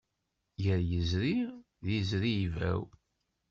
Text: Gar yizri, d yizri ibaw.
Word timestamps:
Gar 0.63 0.81
yizri, 0.91 1.37
d 1.85 1.87
yizri 1.93 2.33
ibaw. 2.45 2.83